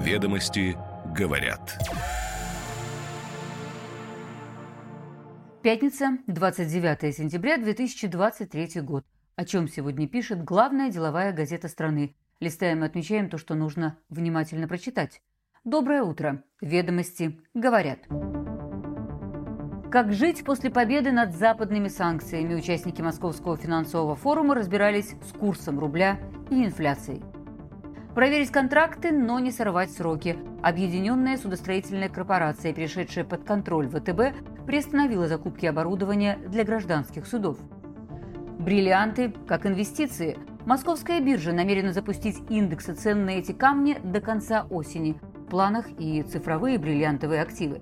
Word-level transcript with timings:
Ведомости 0.00 0.78
говорят. 1.14 1.78
Пятница, 5.62 6.16
29 6.26 7.14
сентября 7.14 7.58
2023 7.58 8.80
год. 8.80 9.04
О 9.36 9.44
чем 9.44 9.68
сегодня 9.68 10.08
пишет 10.08 10.42
главная 10.42 10.90
деловая 10.90 11.34
газета 11.34 11.68
страны. 11.68 12.16
Листаем 12.40 12.82
и 12.82 12.86
отмечаем 12.86 13.28
то, 13.28 13.36
что 13.36 13.54
нужно 13.54 13.98
внимательно 14.08 14.66
прочитать. 14.66 15.20
Доброе 15.64 16.02
утро. 16.02 16.44
Ведомости 16.62 17.38
говорят. 17.52 17.98
Как 19.92 20.14
жить 20.14 20.44
после 20.44 20.70
победы 20.70 21.12
над 21.12 21.34
западными 21.34 21.88
санкциями? 21.88 22.54
Участники 22.54 23.02
Московского 23.02 23.58
финансового 23.58 24.16
форума 24.16 24.54
разбирались 24.54 25.14
с 25.28 25.32
курсом 25.38 25.78
рубля 25.78 26.18
и 26.50 26.64
инфляцией. 26.64 27.22
Проверить 28.14 28.50
контракты, 28.50 29.12
но 29.12 29.38
не 29.38 29.52
сорвать 29.52 29.92
сроки. 29.92 30.36
Объединенная 30.62 31.36
судостроительная 31.36 32.08
корпорация, 32.08 32.72
перешедшая 32.72 33.24
под 33.24 33.44
контроль 33.44 33.88
ВТБ, 33.88 34.66
приостановила 34.66 35.28
закупки 35.28 35.66
оборудования 35.66 36.38
для 36.48 36.64
гражданских 36.64 37.26
судов. 37.26 37.56
Бриллианты 38.58 39.32
как 39.46 39.64
инвестиции. 39.64 40.38
Московская 40.66 41.20
биржа 41.20 41.52
намерена 41.52 41.92
запустить 41.92 42.38
индексы 42.50 42.94
цен 42.94 43.24
на 43.24 43.30
эти 43.30 43.52
камни 43.52 43.98
до 44.02 44.20
конца 44.20 44.66
осени. 44.70 45.16
В 45.46 45.50
планах 45.50 45.86
и 45.98 46.22
цифровые 46.22 46.78
бриллиантовые 46.78 47.40
активы. 47.40 47.80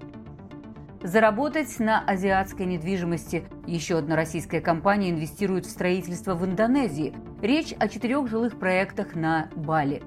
Заработать 1.03 1.79
на 1.81 2.01
азиатской 2.05 2.67
недвижимости. 2.67 3.45
Еще 3.67 3.99
одна 3.99 4.15
российская 4.15 4.61
компания 4.61 5.11
инвестирует 5.11 5.65
в 5.65 5.71
строительство 5.71 6.35
в 6.35 6.45
Индонезии. 6.45 7.15
Речь 7.41 7.73
о 7.79 7.89
четырех 7.89 8.29
жилых 8.29 8.59
проектах 8.59 9.15
на 9.15 9.49
Бали. 9.57 10.03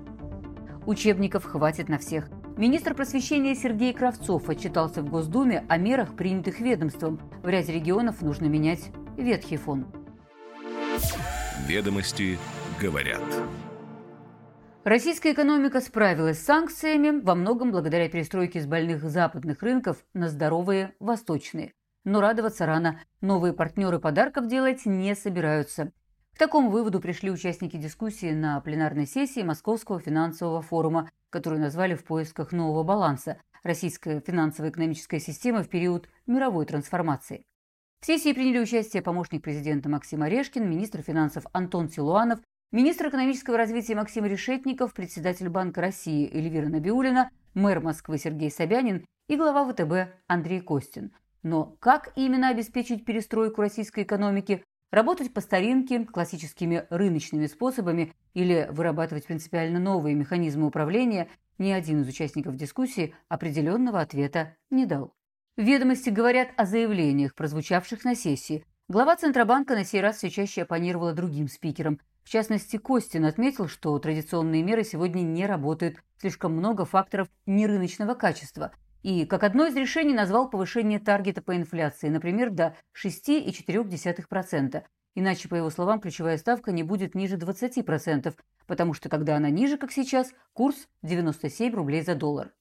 Учебников 0.85 1.45
хватит 1.45 1.89
на 1.89 1.99
всех. 1.99 2.29
Министр 2.57 2.95
просвещения 2.95 3.55
Сергей 3.55 3.93
Кравцов 3.93 4.49
отчитался 4.49 5.01
в 5.01 5.09
Госдуме 5.09 5.63
о 5.69 5.77
мерах, 5.77 6.15
принятых 6.15 6.59
ведомством. 6.59 7.19
В 7.43 7.47
ряде 7.47 7.73
регионов 7.73 8.21
нужно 8.21 8.45
менять 8.45 8.91
ветхий 9.15 9.57
фон. 9.57 9.85
Ведомости 11.67 12.37
говорят. 12.79 13.21
Российская 14.83 15.33
экономика 15.33 15.79
справилась 15.79 16.39
с 16.39 16.45
санкциями 16.45 17.21
во 17.21 17.35
многом 17.35 17.71
благодаря 17.71 18.09
перестройке 18.09 18.59
с 18.59 18.65
больных 18.65 19.03
западных 19.03 19.61
рынков 19.61 20.03
на 20.15 20.27
здоровые 20.27 20.95
восточные. 20.99 21.73
Но 22.03 22.19
радоваться 22.19 22.65
рано. 22.65 22.99
Новые 23.21 23.53
партнеры 23.53 23.99
подарков 23.99 24.47
делать 24.47 24.87
не 24.87 25.15
собираются. 25.15 25.91
Такому 26.41 26.71
выводу 26.71 26.99
пришли 26.99 27.29
участники 27.29 27.77
дискуссии 27.77 28.31
на 28.31 28.59
пленарной 28.61 29.05
сессии 29.05 29.43
Московского 29.43 29.99
финансового 29.99 30.63
форума, 30.63 31.07
которую 31.29 31.61
назвали 31.61 31.93
«В 31.93 32.03
поисках 32.03 32.51
нового 32.51 32.81
баланса. 32.81 33.37
Российская 33.61 34.21
финансово-экономическая 34.21 35.19
система 35.19 35.61
в 35.61 35.69
период 35.69 36.09
мировой 36.25 36.65
трансформации». 36.65 37.45
В 37.99 38.07
сессии 38.07 38.33
приняли 38.33 38.57
участие 38.57 39.03
помощник 39.03 39.43
президента 39.43 39.87
Максим 39.87 40.23
Орешкин, 40.23 40.67
министр 40.67 41.03
финансов 41.03 41.45
Антон 41.53 41.89
Силуанов, 41.89 42.39
Министр 42.71 43.09
экономического 43.09 43.55
развития 43.55 43.93
Максим 43.93 44.25
Решетников, 44.25 44.95
председатель 44.95 45.49
Банка 45.49 45.81
России 45.81 46.27
Эльвира 46.35 46.69
Набиулина, 46.69 47.29
мэр 47.53 47.81
Москвы 47.81 48.17
Сергей 48.17 48.49
Собянин 48.49 49.05
и 49.27 49.35
глава 49.35 49.71
ВТБ 49.71 50.11
Андрей 50.25 50.61
Костин. 50.61 51.11
Но 51.43 51.75
как 51.79 52.13
именно 52.15 52.49
обеспечить 52.49 53.05
перестройку 53.05 53.61
российской 53.61 54.05
экономики, 54.05 54.63
работать 54.91 55.33
по 55.33 55.41
старинке, 55.41 56.05
классическими 56.05 56.85
рыночными 56.89 57.47
способами 57.47 58.13
или 58.33 58.67
вырабатывать 58.71 59.25
принципиально 59.25 59.79
новые 59.79 60.15
механизмы 60.15 60.67
управления, 60.67 61.29
ни 61.57 61.71
один 61.71 62.01
из 62.01 62.07
участников 62.07 62.55
дискуссии 62.55 63.15
определенного 63.29 64.01
ответа 64.01 64.55
не 64.69 64.85
дал. 64.85 65.13
Ведомости 65.57 66.09
говорят 66.09 66.49
о 66.57 66.65
заявлениях, 66.65 67.35
прозвучавших 67.35 68.03
на 68.03 68.15
сессии. 68.15 68.65
Глава 68.87 69.15
Центробанка 69.15 69.73
на 69.73 69.85
сей 69.85 70.01
раз 70.01 70.17
все 70.17 70.29
чаще 70.29 70.63
оппонировала 70.63 71.13
другим 71.13 71.47
спикерам– 71.47 71.99
в 72.23 72.29
частности, 72.29 72.77
Костин 72.77 73.25
отметил, 73.25 73.67
что 73.67 73.97
традиционные 73.99 74.63
меры 74.63 74.83
сегодня 74.83 75.21
не 75.21 75.45
работают, 75.45 75.97
слишком 76.17 76.53
много 76.53 76.85
факторов 76.85 77.27
нерыночного 77.45 78.13
качества. 78.13 78.71
И 79.03 79.25
как 79.25 79.43
одно 79.43 79.65
из 79.65 79.75
решений 79.75 80.13
назвал 80.13 80.49
повышение 80.49 80.99
таргета 80.99 81.41
по 81.41 81.55
инфляции, 81.55 82.07
например, 82.07 82.51
до 82.51 82.75
6,4%. 82.93 84.83
Иначе, 85.13 85.49
по 85.49 85.55
его 85.55 85.69
словам, 85.69 85.99
ключевая 85.99 86.37
ставка 86.37 86.71
не 86.71 86.83
будет 86.83 87.15
ниже 87.15 87.35
20%, 87.35 88.33
потому 88.67 88.93
что 88.93 89.09
когда 89.09 89.35
она 89.35 89.49
ниже, 89.49 89.77
как 89.77 89.91
сейчас, 89.91 90.31
курс 90.53 90.87
97 91.01 91.73
рублей 91.73 92.01
за 92.01 92.15
доллар. 92.15 92.53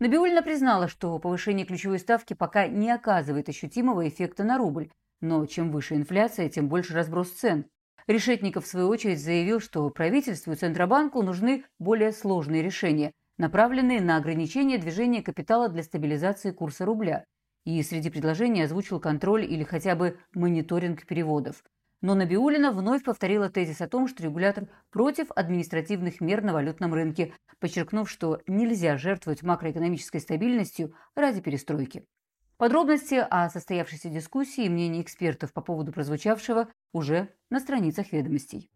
Набиулина 0.00 0.42
признала, 0.42 0.88
что 0.88 1.18
повышение 1.18 1.64
ключевой 1.64 1.98
ставки 1.98 2.34
пока 2.34 2.66
не 2.66 2.90
оказывает 2.90 3.48
ощутимого 3.48 4.06
эффекта 4.08 4.42
на 4.42 4.58
рубль, 4.58 4.90
но 5.20 5.46
чем 5.46 5.70
выше 5.70 5.94
инфляция, 5.94 6.48
тем 6.48 6.68
больше 6.68 6.94
разброс 6.94 7.30
цен. 7.30 7.66
Решетников, 8.06 8.64
в 8.64 8.68
свою 8.68 8.88
очередь, 8.88 9.22
заявил, 9.22 9.60
что 9.60 9.88
правительству 9.88 10.52
и 10.52 10.56
Центробанку 10.56 11.22
нужны 11.22 11.64
более 11.78 12.12
сложные 12.12 12.62
решения, 12.62 13.12
направленные 13.38 14.00
на 14.00 14.16
ограничение 14.16 14.78
движения 14.78 15.22
капитала 15.22 15.68
для 15.68 15.82
стабилизации 15.82 16.50
курса 16.50 16.84
рубля. 16.84 17.24
И 17.64 17.82
среди 17.82 18.10
предложений 18.10 18.62
озвучил 18.62 19.00
контроль 19.00 19.44
или 19.44 19.64
хотя 19.64 19.94
бы 19.94 20.18
мониторинг 20.34 21.06
переводов. 21.06 21.62
Но 22.02 22.14
Набиулина 22.14 22.70
вновь 22.70 23.02
повторила 23.02 23.48
тезис 23.48 23.80
о 23.80 23.88
том, 23.88 24.08
что 24.08 24.22
регулятор 24.22 24.68
против 24.90 25.30
административных 25.34 26.20
мер 26.20 26.42
на 26.42 26.52
валютном 26.52 26.92
рынке, 26.92 27.32
подчеркнув, 27.60 28.10
что 28.10 28.42
нельзя 28.46 28.98
жертвовать 28.98 29.42
макроэкономической 29.42 30.20
стабильностью 30.20 30.94
ради 31.16 31.40
перестройки. 31.40 32.04
Подробности 32.58 33.14
о 33.14 33.48
состоявшейся 33.48 34.10
дискуссии 34.10 34.66
и 34.66 34.68
мнении 34.68 35.00
экспертов 35.00 35.54
по 35.54 35.62
поводу 35.62 35.92
прозвучавшего 35.92 36.68
уже 36.92 37.30
на 37.48 37.58
страницах 37.58 38.12
ведомостей. 38.12 38.70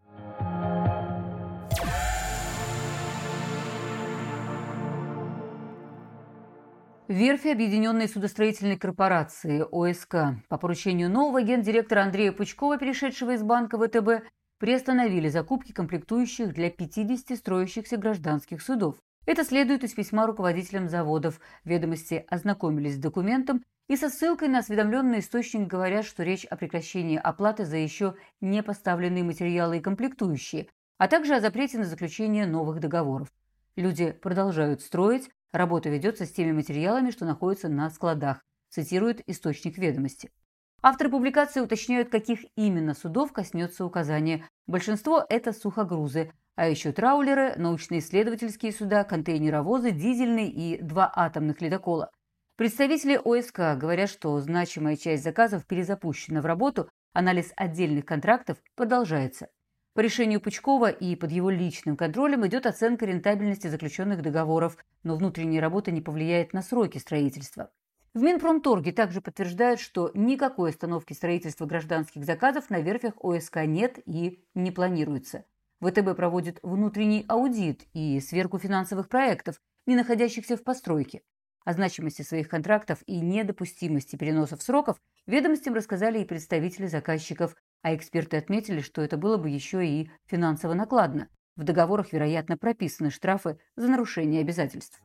Верфи 7.08 7.48
Объединенной 7.48 8.06
судостроительной 8.06 8.76
корпорации 8.76 9.64
ОСК 9.72 10.38
по 10.50 10.58
поручению 10.58 11.08
нового 11.08 11.40
гендиректора 11.40 12.02
Андрея 12.02 12.32
Пучкова, 12.32 12.76
перешедшего 12.76 13.30
из 13.30 13.42
банка 13.42 13.78
ВТБ, 13.78 14.28
приостановили 14.58 15.30
закупки 15.30 15.72
комплектующих 15.72 16.52
для 16.52 16.70
50 16.70 17.38
строящихся 17.38 17.96
гражданских 17.96 18.60
судов. 18.60 18.96
Это 19.24 19.42
следует 19.42 19.84
из 19.84 19.94
письма 19.94 20.26
руководителям 20.26 20.90
заводов. 20.90 21.40
Ведомости 21.64 22.26
ознакомились 22.28 22.96
с 22.96 23.00
документом 23.00 23.64
и 23.88 23.96
со 23.96 24.10
ссылкой 24.10 24.48
на 24.48 24.58
осведомленный 24.58 25.20
источник 25.20 25.66
говорят, 25.66 26.04
что 26.04 26.24
речь 26.24 26.44
о 26.44 26.56
прекращении 26.56 27.16
оплаты 27.16 27.64
за 27.64 27.78
еще 27.78 28.16
не 28.42 28.62
поставленные 28.62 29.24
материалы 29.24 29.78
и 29.78 29.80
комплектующие, 29.80 30.68
а 30.98 31.08
также 31.08 31.36
о 31.36 31.40
запрете 31.40 31.78
на 31.78 31.84
заключение 31.84 32.44
новых 32.44 32.80
договоров. 32.80 33.32
Люди 33.76 34.12
продолжают 34.12 34.82
строить, 34.82 35.30
работа 35.52 35.88
ведется 35.88 36.26
с 36.26 36.32
теми 36.32 36.52
материалами, 36.52 37.10
что 37.10 37.24
находятся 37.24 37.68
на 37.68 37.90
складах, 37.90 38.42
цитирует 38.70 39.22
источник 39.28 39.78
ведомости. 39.78 40.30
Авторы 40.80 41.10
публикации 41.10 41.60
уточняют, 41.60 42.08
каких 42.08 42.40
именно 42.56 42.94
судов 42.94 43.32
коснется 43.32 43.84
указание. 43.84 44.44
Большинство– 44.66 45.24
это 45.28 45.52
сухогрузы, 45.52 46.32
а 46.54 46.68
еще 46.68 46.92
траулеры, 46.92 47.54
научно-исследовательские 47.56 48.72
суда, 48.72 49.04
контейнеровозы, 49.04 49.90
дизельные 49.90 50.50
и 50.50 50.80
два 50.80 51.12
атомных 51.14 51.60
ледокола. 51.60 52.10
Представители 52.56 53.16
ОСК 53.16 53.76
говорят, 53.76 54.10
что 54.10 54.38
значимая 54.40 54.96
часть 54.96 55.22
заказов 55.22 55.66
перезапущена 55.66 56.40
в 56.40 56.46
работу, 56.46 56.88
анализ 57.12 57.52
отдельных 57.56 58.04
контрактов 58.04 58.58
продолжается. 58.74 59.48
По 59.98 60.00
решению 60.00 60.40
Пучкова 60.40 60.90
и 60.90 61.16
под 61.16 61.32
его 61.32 61.50
личным 61.50 61.96
контролем 61.96 62.46
идет 62.46 62.66
оценка 62.66 63.04
рентабельности 63.04 63.66
заключенных 63.66 64.22
договоров, 64.22 64.76
но 65.02 65.16
внутренняя 65.16 65.60
работа 65.60 65.90
не 65.90 66.00
повлияет 66.00 66.52
на 66.52 66.62
сроки 66.62 66.98
строительства. 66.98 67.72
В 68.14 68.22
Минпромторге 68.22 68.92
также 68.92 69.20
подтверждают, 69.20 69.80
что 69.80 70.12
никакой 70.14 70.70
остановки 70.70 71.14
строительства 71.14 71.66
гражданских 71.66 72.24
заказов 72.24 72.70
на 72.70 72.80
верфях 72.80 73.14
ОСК 73.18 73.56
нет 73.64 73.98
и 74.06 74.40
не 74.54 74.70
планируется. 74.70 75.44
ВТБ 75.80 76.14
проводит 76.14 76.60
внутренний 76.62 77.24
аудит 77.26 77.82
и 77.92 78.20
сверку 78.20 78.60
финансовых 78.60 79.08
проектов, 79.08 79.60
не 79.84 79.96
находящихся 79.96 80.56
в 80.56 80.62
постройке. 80.62 81.22
О 81.64 81.72
значимости 81.72 82.22
своих 82.22 82.48
контрактов 82.48 83.02
и 83.06 83.18
недопустимости 83.18 84.14
переносов 84.14 84.62
сроков 84.62 85.00
ведомостям 85.26 85.74
рассказали 85.74 86.20
и 86.20 86.24
представители 86.24 86.86
заказчиков, 86.86 87.56
а 87.82 87.94
эксперты 87.94 88.36
отметили, 88.36 88.80
что 88.80 89.02
это 89.02 89.16
было 89.16 89.36
бы 89.36 89.50
еще 89.50 89.86
и 89.86 90.10
финансово 90.26 90.74
накладно. 90.74 91.28
В 91.56 91.64
договорах, 91.64 92.12
вероятно, 92.12 92.56
прописаны 92.56 93.10
штрафы 93.10 93.58
за 93.76 93.88
нарушение 93.88 94.40
обязательств. 94.40 95.02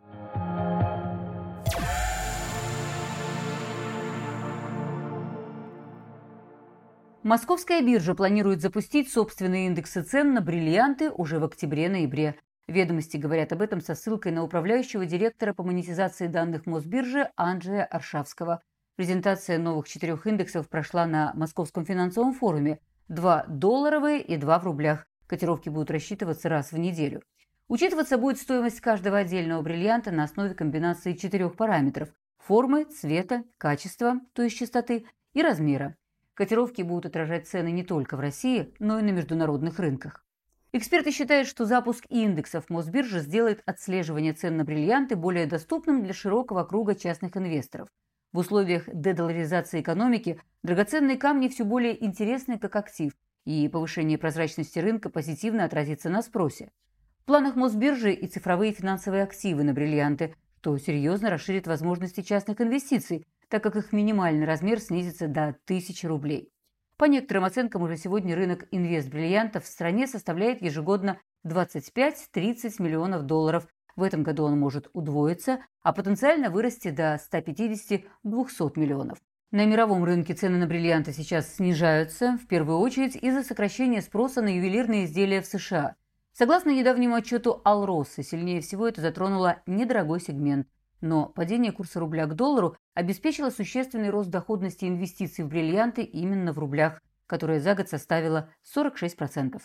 Московская 7.23 7.81
биржа 7.81 8.15
планирует 8.15 8.61
запустить 8.61 9.09
собственные 9.09 9.67
индексы 9.67 10.03
цен 10.03 10.33
на 10.33 10.41
бриллианты 10.41 11.09
уже 11.09 11.39
в 11.39 11.45
октябре-ноябре. 11.45 12.35
Ведомости 12.67 13.15
говорят 13.15 13.53
об 13.53 13.61
этом 13.61 13.79
со 13.79 13.95
ссылкой 13.95 14.33
на 14.33 14.43
управляющего 14.43 15.05
директора 15.05 15.53
по 15.53 15.63
монетизации 15.63 16.27
данных 16.27 16.65
Мосбиржи 16.65 17.31
Анджея 17.37 17.85
Аршавского. 17.85 18.61
Презентация 18.95 19.57
новых 19.57 19.87
четырех 19.87 20.27
индексов 20.27 20.69
прошла 20.69 21.07
на 21.07 21.33
Московском 21.33 21.83
финансовом 21.83 22.31
форуме. 22.31 22.79
Два 23.07 23.43
долларовые 23.47 24.21
и 24.21 24.37
два 24.37 24.59
в 24.59 24.65
рублях. 24.65 25.07
Котировки 25.25 25.69
будут 25.69 25.89
рассчитываться 25.89 26.47
раз 26.47 26.71
в 26.71 26.77
неделю. 26.77 27.23
Учитываться 27.67 28.19
будет 28.19 28.37
стоимость 28.37 28.81
каждого 28.81 29.17
отдельного 29.17 29.63
бриллианта 29.63 30.11
на 30.11 30.25
основе 30.25 30.53
комбинации 30.53 31.13
четырех 31.13 31.55
параметров– 31.55 32.09
формы, 32.37 32.85
цвета, 32.85 33.43
качества, 33.57 34.19
то 34.33 34.43
есть 34.43 34.57
частоты, 34.57 35.07
и 35.33 35.41
размера. 35.41 35.95
Котировки 36.35 36.83
будут 36.83 37.07
отражать 37.07 37.47
цены 37.47 37.71
не 37.71 37.83
только 37.83 38.15
в 38.15 38.19
России, 38.19 38.75
но 38.77 38.99
и 38.99 39.01
на 39.01 39.09
международных 39.09 39.79
рынках. 39.79 40.23
Эксперты 40.71 41.09
считают, 41.09 41.47
что 41.47 41.65
запуск 41.65 42.05
индексов 42.09 42.69
Мосбиржи 42.69 43.21
сделает 43.21 43.63
отслеживание 43.65 44.33
цен 44.33 44.57
на 44.57 44.63
бриллианты 44.63 45.15
более 45.15 45.47
доступным 45.47 46.03
для 46.03 46.13
широкого 46.13 46.63
круга 46.63 46.93
частных 46.93 47.35
инвесторов. 47.37 47.89
В 48.33 48.39
условиях 48.39 48.89
дедоларизации 48.91 49.81
экономики 49.81 50.39
драгоценные 50.63 51.17
камни 51.17 51.49
все 51.49 51.63
более 51.63 52.03
интересны 52.03 52.57
как 52.57 52.75
актив, 52.75 53.13
и 53.45 53.69
повышение 53.69 54.17
прозрачности 54.17 54.79
рынка 54.79 55.11
позитивно 55.11 55.65
отразится 55.65 56.09
на 56.09 56.23
спросе. 56.23 56.71
В 57.21 57.25
планах 57.25 57.55
Мосбиржи 57.55 58.11
и 58.11 58.25
цифровые 58.25 58.73
финансовые 58.73 59.21
активы 59.21 59.63
на 59.63 59.73
бриллианты, 59.73 60.35
что 60.61 60.77
серьезно 60.77 61.29
расширит 61.29 61.67
возможности 61.67 62.21
частных 62.21 62.59
инвестиций, 62.59 63.27
так 63.49 63.61
как 63.61 63.75
их 63.75 63.93
минимальный 63.93 64.47
размер 64.47 64.79
снизится 64.79 65.27
до 65.27 65.49
1000 65.65 66.07
рублей. 66.07 66.49
По 66.97 67.05
некоторым 67.05 67.43
оценкам, 67.43 67.83
уже 67.83 67.97
сегодня 67.97 68.35
рынок 68.35 68.65
инвест-бриллиантов 68.71 69.65
в 69.65 69.67
стране 69.67 70.07
составляет 70.07 70.61
ежегодно 70.61 71.19
25-30 71.45 72.81
миллионов 72.81 73.23
долларов. 73.23 73.67
В 73.95 74.03
этом 74.03 74.23
году 74.23 74.43
он 74.43 74.59
может 74.59 74.89
удвоиться, 74.93 75.59
а 75.81 75.93
потенциально 75.93 76.49
вырасти 76.49 76.89
до 76.89 77.19
150-200 77.31 78.03
миллионов. 78.75 79.19
На 79.51 79.65
мировом 79.65 80.03
рынке 80.03 80.33
цены 80.33 80.57
на 80.57 80.65
бриллианты 80.65 81.13
сейчас 81.13 81.55
снижаются, 81.55 82.39
в 82.43 82.47
первую 82.47 82.79
очередь 82.79 83.15
из-за 83.15 83.43
сокращения 83.43 84.01
спроса 84.01 84.41
на 84.41 84.55
ювелирные 84.55 85.05
изделия 85.05 85.41
в 85.41 85.45
США. 85.45 85.95
Согласно 86.31 86.71
недавнему 86.71 87.15
отчету 87.15 87.61
Алросы, 87.63 88.23
сильнее 88.23 88.61
всего 88.61 88.87
это 88.87 89.01
затронуло 89.01 89.57
недорогой 89.67 90.19
сегмент– 90.19 90.67
но 91.03 91.25
падение 91.25 91.73
курса 91.73 91.99
рубля 91.99 92.25
к 92.27 92.33
доллару 92.33 92.77
обеспечило 92.93 93.49
существенный 93.49 94.09
рост 94.09 94.29
доходности 94.29 94.85
инвестиций 94.85 95.43
в 95.43 95.49
бриллианты 95.49 96.01
именно 96.01 96.53
в 96.53 96.59
рублях, 96.59 97.01
которая 97.27 97.59
за 97.59 97.75
год 97.75 97.89
составила 97.89 98.49
46%. 98.73 99.61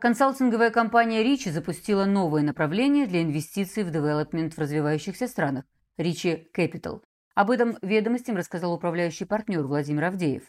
Консалтинговая 0.00 0.70
компания 0.70 1.22
Ричи 1.22 1.50
запустила 1.50 2.06
новое 2.06 2.40
направление 2.40 3.06
для 3.06 3.22
инвестиций 3.22 3.84
в 3.84 3.90
девелопмент 3.90 4.54
в 4.54 4.58
развивающихся 4.58 5.28
странах– 5.28 5.66
Ричи 5.98 6.48
Capital. 6.56 7.02
Об 7.34 7.50
этом 7.50 7.76
ведомостям 7.82 8.36
рассказал 8.36 8.72
управляющий 8.72 9.26
партнер 9.26 9.62
Владимир 9.62 10.04
Авдеев. 10.04 10.44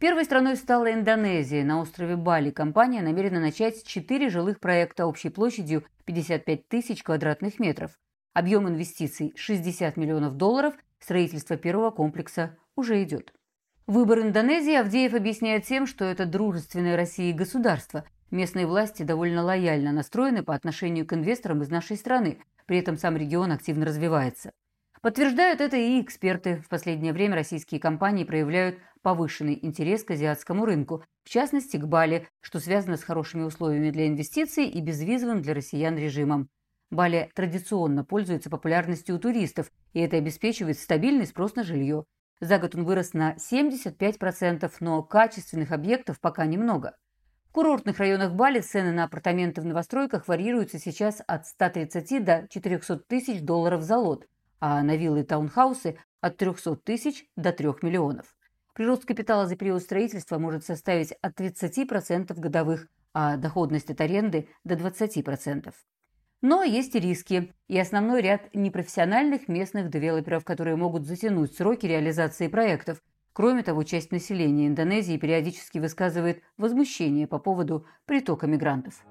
Первой 0.00 0.24
страной 0.24 0.56
стала 0.56 0.92
Индонезия. 0.92 1.62
На 1.62 1.80
острове 1.80 2.16
Бали 2.16 2.50
компания 2.50 3.00
намерена 3.00 3.38
начать 3.38 3.86
четыре 3.86 4.28
жилых 4.28 4.58
проекта 4.58 5.06
общей 5.06 5.28
площадью 5.28 5.84
55 6.04 6.66
тысяч 6.66 7.04
квадратных 7.04 7.60
метров. 7.60 7.92
Объем 8.34 8.68
инвестиций 8.68 9.32
60 9.36 9.96
миллионов 9.96 10.34
долларов, 10.34 10.74
строительство 10.98 11.56
первого 11.56 11.92
комплекса 11.92 12.58
уже 12.74 13.00
идет. 13.04 13.32
Выбор 13.86 14.18
Индонезии 14.18 14.74
Авдеев 14.74 15.14
объясняет 15.14 15.64
тем, 15.64 15.86
что 15.86 16.04
это 16.04 16.26
дружественное 16.26 16.96
России 16.96 17.30
государство. 17.30 18.04
Местные 18.30 18.66
власти 18.66 19.02
довольно 19.02 19.42
лояльно 19.42 19.92
настроены 19.92 20.42
по 20.42 20.54
отношению 20.54 21.06
к 21.06 21.12
инвесторам 21.12 21.62
из 21.62 21.70
нашей 21.70 21.96
страны, 21.96 22.38
при 22.66 22.78
этом 22.78 22.96
сам 22.96 23.16
регион 23.16 23.52
активно 23.52 23.86
развивается. 23.86 24.52
Подтверждают 25.00 25.60
это 25.60 25.76
и 25.76 26.00
эксперты. 26.00 26.56
В 26.56 26.68
последнее 26.68 27.12
время 27.12 27.36
российские 27.36 27.80
компании 27.80 28.24
проявляют 28.24 28.78
повышенный 29.02 29.56
интерес 29.62 30.02
к 30.02 30.10
азиатскому 30.10 30.66
рынку, 30.66 31.04
в 31.22 31.28
частности 31.28 31.76
к 31.76 31.86
Бали, 31.86 32.26
что 32.40 32.58
связано 32.58 32.96
с 32.96 33.04
хорошими 33.04 33.44
условиями 33.44 33.90
для 33.90 34.08
инвестиций 34.08 34.66
и 34.66 34.80
безвизовым 34.80 35.42
для 35.42 35.54
россиян 35.54 35.96
режимом. 35.96 36.48
Бали 36.90 37.30
традиционно 37.34 38.04
пользуется 38.04 38.50
популярностью 38.50 39.14
у 39.14 39.18
туристов, 39.20 39.70
и 39.92 40.00
это 40.00 40.16
обеспечивает 40.16 40.78
стабильный 40.78 41.26
спрос 41.26 41.54
на 41.54 41.62
жилье. 41.62 42.04
За 42.40 42.58
год 42.58 42.74
он 42.74 42.84
вырос 42.84 43.12
на 43.12 43.36
75%, 43.36 44.72
но 44.80 45.02
качественных 45.04 45.70
объектов 45.70 46.20
пока 46.20 46.46
немного. 46.46 46.96
Курортных 47.56 48.00
районах 48.00 48.34
Бали 48.34 48.60
цены 48.60 48.92
на 48.92 49.04
апартаменты 49.04 49.62
в 49.62 49.64
новостройках 49.64 50.28
варьируются 50.28 50.78
сейчас 50.78 51.22
от 51.26 51.46
130 51.46 52.22
до 52.22 52.46
400 52.50 52.98
тысяч 53.08 53.40
долларов 53.40 53.80
за 53.80 53.96
лот– 53.96 54.26
а 54.60 54.82
на 54.82 54.94
виллы 54.94 55.20
и 55.20 55.22
таунхаусы 55.22 55.96
от 56.20 56.36
300 56.36 56.76
тысяч 56.76 57.24
до 57.34 57.52
3 57.52 57.68
миллионов. 57.80 58.36
Прирост 58.74 59.06
капитала 59.06 59.46
за 59.46 59.56
период 59.56 59.80
строительства 59.80 60.36
может 60.36 60.66
составить 60.66 61.14
от 61.22 61.40
30% 61.40 62.38
годовых, 62.38 62.88
а 63.14 63.38
доходность 63.38 63.88
от 63.88 64.02
аренды– 64.02 64.50
до 64.64 64.74
20%. 64.74 65.72
Но 66.42 66.62
есть 66.62 66.94
и 66.94 67.00
риски, 67.00 67.54
и 67.68 67.78
основной 67.78 68.20
ряд 68.20 68.54
непрофессиональных 68.54 69.48
местных 69.48 69.88
девелоперов, 69.88 70.44
которые 70.44 70.76
могут 70.76 71.06
затянуть 71.06 71.54
сроки 71.54 71.86
реализации 71.86 72.48
проектов. 72.48 73.02
Кроме 73.36 73.62
того, 73.62 73.82
часть 73.82 74.12
населения 74.12 74.66
Индонезии 74.66 75.18
периодически 75.18 75.76
высказывает 75.76 76.42
возмущение 76.56 77.26
по 77.26 77.38
поводу 77.38 77.84
притока 78.06 78.46
мигрантов. 78.46 79.04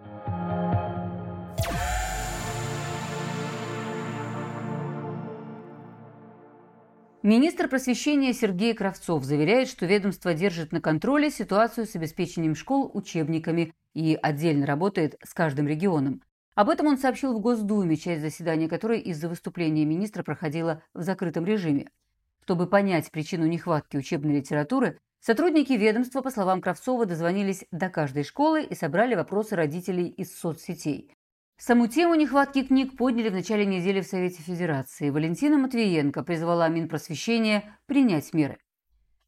Министр 7.21 7.67
просвещения 7.67 8.33
Сергей 8.33 8.73
Кравцов 8.73 9.23
заверяет, 9.23 9.67
что 9.67 9.85
ведомство 9.85 10.33
держит 10.33 10.71
на 10.71 10.81
контроле 10.81 11.29
ситуацию 11.29 11.85
с 11.85 11.95
обеспечением 11.95 12.55
школ 12.55 12.89
учебниками 12.95 13.75
и 13.93 14.17
отдельно 14.19 14.65
работает 14.65 15.19
с 15.23 15.35
каждым 15.35 15.67
регионом. 15.67 16.23
Об 16.55 16.69
этом 16.69 16.87
он 16.87 16.97
сообщил 16.97 17.37
в 17.37 17.41
Госдуме, 17.41 17.95
часть 17.95 18.23
заседания 18.23 18.67
которой 18.67 19.01
из-за 19.01 19.29
выступления 19.29 19.85
министра 19.85 20.23
проходила 20.23 20.81
в 20.95 21.03
закрытом 21.03 21.45
режиме. 21.45 21.91
Чтобы 22.45 22.67
понять 22.67 23.09
причину 23.09 23.47
нехватки 23.47 23.97
учебной 23.97 24.35
литературы, 24.35 24.99
сотрудники 25.19 25.73
ведомства, 25.73 26.21
по 26.21 26.29
словам 26.29 26.61
Кравцова, 26.61 27.07
дозвонились 27.07 27.65
до 27.71 27.89
каждой 27.89 28.23
школы 28.23 28.61
и 28.61 28.75
собрали 28.75 29.15
вопросы 29.15 29.55
родителей 29.55 30.09
из 30.09 30.37
соцсетей. 30.37 31.11
Саму 31.57 31.87
тему 31.87 32.13
нехватки 32.13 32.63
книг 32.63 32.97
подняли 32.97 33.29
в 33.29 33.33
начале 33.33 33.65
недели 33.65 33.99
в 33.99 34.05
Совете 34.05 34.43
Федерации. 34.43 35.09
Валентина 35.09 35.57
Матвиенко 35.57 36.21
призвала 36.21 36.67
Минпросвещения 36.67 37.63
принять 37.87 38.31
меры. 38.31 38.59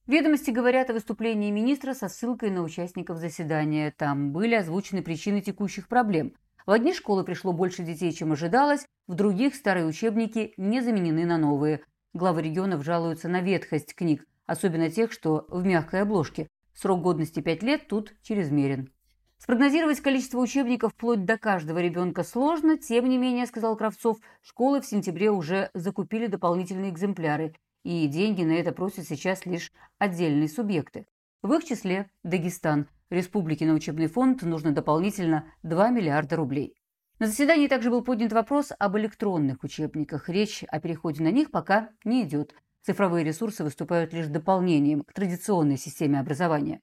Ведомости 0.06 0.52
говорят 0.52 0.92
о 0.92 0.94
выступлении 0.94 1.50
министра 1.50 1.96
со 1.96 2.10
ссылкой 2.10 2.52
на 2.52 2.62
участников 2.62 3.18
заседания. 3.18 3.92
Там 3.98 4.32
были 4.32 4.54
озвучены 4.54 5.02
причины 5.02 5.42
текущих 5.42 5.88
проблем. 5.88 6.36
В 6.68 6.72
одни 6.72 6.94
школы 6.94 7.24
пришло 7.24 7.52
больше 7.52 7.82
детей, 7.82 8.12
чем 8.12 8.34
ожидалось, 8.34 8.86
в 9.08 9.16
других 9.16 9.56
старые 9.56 9.88
учебники 9.88 10.54
не 10.58 10.82
заменены 10.82 11.26
на 11.26 11.40
новые. 11.40 11.82
Главы 12.18 12.42
регионов 12.42 12.84
жалуются 12.84 13.30
на 13.30 13.42
ветхость 13.42 13.94
книг, 13.94 14.26
особенно 14.48 14.90
тех, 14.90 15.12
что 15.12 15.46
в 15.50 15.64
мягкой 15.64 16.02
обложке. 16.02 16.48
Срок 16.74 17.04
годности 17.04 17.42
5 17.42 17.62
лет 17.62 17.88
тут 17.88 18.16
чрезмерен. 18.24 18.92
Спрогнозировать 19.38 20.02
количество 20.02 20.40
учебников 20.40 20.94
вплоть 20.94 21.26
до 21.26 21.38
каждого 21.38 21.78
ребенка 21.78 22.24
сложно, 22.24 22.76
тем 22.76 23.08
не 23.08 23.20
менее, 23.20 23.46
сказал 23.46 23.78
Кравцов, 23.78 24.18
школы 24.42 24.82
в 24.82 24.88
сентябре 24.88 25.30
уже 25.30 25.70
закупили 25.76 26.26
дополнительные 26.26 26.90
экземпляры, 26.90 27.54
и 27.84 28.08
деньги 28.08 28.42
на 28.42 28.54
это 28.54 28.72
просят 28.72 29.06
сейчас 29.08 29.46
лишь 29.46 29.72
отдельные 30.00 30.50
субъекты. 30.50 31.06
В 31.44 31.54
их 31.54 31.66
числе 31.66 32.10
Дагестан. 32.24 32.88
Республике 33.12 33.68
на 33.68 33.76
учебный 33.76 34.08
фонд 34.08 34.42
нужно 34.42 34.72
дополнительно 34.72 35.46
2 35.62 35.92
миллиарда 35.92 36.36
рублей. 36.36 36.74
На 37.20 37.26
заседании 37.26 37.68
также 37.68 37.90
был 37.90 38.04
поднят 38.04 38.32
вопрос 38.32 38.72
об 38.78 38.96
электронных 38.96 39.64
учебниках. 39.64 40.30
Речь 40.30 40.64
о 40.68 40.80
переходе 40.80 41.24
на 41.24 41.32
них 41.32 41.50
пока 41.50 41.90
не 42.04 42.22
идет. 42.22 42.54
Цифровые 42.84 43.26
ресурсы 43.26 43.64
выступают 43.64 44.14
лишь 44.14 44.28
дополнением 44.28 45.02
к 45.02 45.14
традиционной 45.14 45.78
системе 45.78 46.20
образования. 46.20 46.80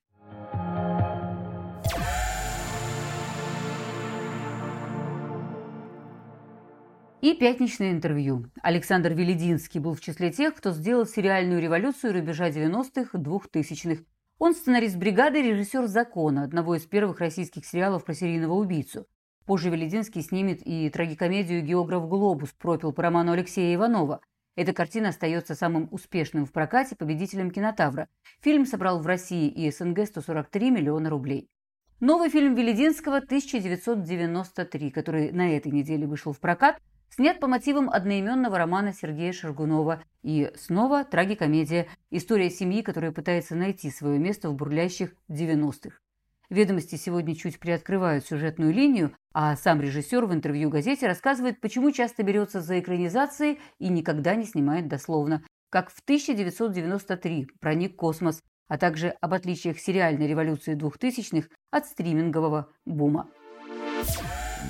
И 7.21 7.35
пятничное 7.35 7.93
интервью. 7.93 8.51
Александр 8.61 9.13
Велединский 9.13 9.79
был 9.79 9.95
в 9.95 10.01
числе 10.01 10.33
тех, 10.33 10.57
кто 10.57 10.73
сделал 10.73 11.07
сериальную 11.07 11.63
революцию 11.63 12.13
рубежа 12.13 12.51
90-х, 12.51 13.17
2000-х. 13.17 14.03
Он 14.39 14.53
сценарист 14.53 14.97
бригады, 14.97 15.41
режиссер 15.41 15.87
«Закона», 15.87 16.43
одного 16.43 16.75
из 16.75 16.83
первых 16.87 17.21
российских 17.21 17.65
сериалов 17.65 18.05
про 18.05 18.15
серийного 18.15 18.55
убийцу. 18.55 19.07
Позже 19.47 19.69
Велединский 19.69 20.23
снимет 20.23 20.61
и 20.65 20.89
трагикомедию 20.89 21.63
«Географ 21.63 22.09
Глобус» 22.09 22.51
пропил 22.59 22.93
по 22.93 23.03
роману 23.03 23.33
Алексея 23.33 23.75
Иванова. 23.75 24.21
Эта 24.57 24.73
картина 24.73 25.11
остается 25.11 25.55
самым 25.55 25.89
успешным 25.91 26.47
в 26.47 26.53
прокате 26.53 26.97
победителем 26.97 27.51
кинотавра. 27.51 28.09
Фильм 28.41 28.65
собрал 28.65 29.01
в 29.01 29.07
России 29.07 29.49
и 29.49 29.71
СНГ 29.71 30.07
143 30.07 30.71
миллиона 30.71 31.11
рублей. 31.11 31.51
Новый 32.01 32.31
фильм 32.31 32.55
Велединского 32.55 33.21
«1993», 33.21 34.91
который 34.91 35.31
на 35.33 35.55
этой 35.55 35.73
неделе 35.73 36.07
вышел 36.07 36.33
в 36.33 36.41
прокат, 36.41 36.81
снят 37.11 37.39
по 37.39 37.47
мотивам 37.47 37.91
одноименного 37.91 38.57
романа 38.57 38.95
Сергея 38.95 39.33
Шаргунова. 39.33 40.03
И 40.23 40.51
снова 40.57 41.05
трагикомедия– 41.05 41.87
история 42.11 42.49
семьи, 42.49 42.81
которая 42.81 43.13
пытается 43.13 43.57
найти 43.57 43.91
свое 43.91 44.19
место 44.19 44.49
в 44.49 44.55
бурлящих 44.55 45.15
90-х. 45.29 45.99
Ведомости 46.51 46.97
сегодня 46.97 47.35
чуть 47.35 47.59
приоткрывают 47.59 48.27
сюжетную 48.27 48.73
линию, 48.73 49.17
а 49.33 49.57
сам 49.57 49.81
режиссер 49.81 50.27
в 50.27 50.35
интервью 50.35 50.69
газете 50.69 51.07
рассказывает, 51.07 51.61
почему 51.61 51.91
часто 51.91 52.23
берется 52.23 52.61
за 52.61 52.79
экранизации 52.81 53.59
и 53.79 53.89
никогда 53.89 54.35
не 54.35 54.45
снимает 54.45 54.89
дословно. 54.89 55.43
Как 55.71 55.91
в 55.91 56.01
1993 56.01 57.49
проник 57.61 57.97
космос, 57.97 58.43
а 58.69 58.79
также 58.79 59.15
об 59.21 59.35
отличиях 59.35 59.79
сериальной 59.79 60.27
революции 60.27 60.77
2000-х 60.77 61.49
от 61.71 61.87
стримингового 61.87 62.69
бума. 62.85 63.29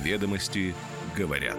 Ведомости 0.03 0.73
говорят. 1.15 1.57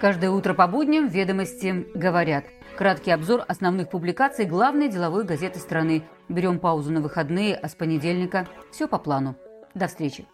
Каждое 0.00 0.30
утро 0.30 0.52
по 0.52 0.66
будням 0.66 1.06
«Ведомости 1.06 1.86
говорят». 1.94 2.44
Краткий 2.76 3.10
обзор 3.10 3.44
основных 3.46 3.90
публикаций 3.90 4.46
главной 4.46 4.88
деловой 4.88 5.24
газеты 5.24 5.58
страны. 5.58 6.04
Берем 6.28 6.58
паузу 6.58 6.90
на 6.90 7.00
выходные, 7.00 7.54
а 7.54 7.68
с 7.68 7.74
понедельника 7.74 8.48
все 8.70 8.88
по 8.88 8.98
плану. 8.98 9.36
До 9.74 9.88
встречи. 9.88 10.26